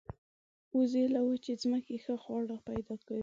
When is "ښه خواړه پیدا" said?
2.03-2.95